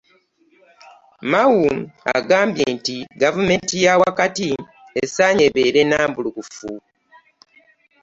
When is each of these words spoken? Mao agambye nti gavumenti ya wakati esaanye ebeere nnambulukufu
Mao 1.31 1.65
agambye 2.17 2.65
nti 2.75 2.95
gavumenti 3.21 3.75
ya 3.85 3.93
wakati 4.03 4.47
esaanye 5.01 5.43
ebeere 5.49 5.81
nnambulukufu 5.85 6.71